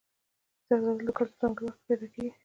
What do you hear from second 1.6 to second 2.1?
وخت کې پیدا